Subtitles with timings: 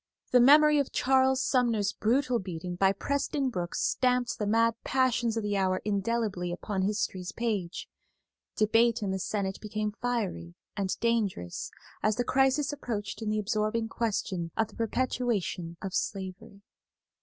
[0.31, 5.43] The memory of Charles Sumner's brutal beating by Preston Brooks stamped the mad passions of
[5.43, 7.87] the hour indelibly upon history's page.
[8.55, 11.69] Debate in the Senate became fiery and dangerous
[12.01, 16.63] as the crisis approached in the absorbing question of the perpetuation of slavery.